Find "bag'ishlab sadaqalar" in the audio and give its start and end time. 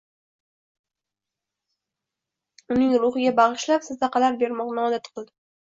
3.43-4.43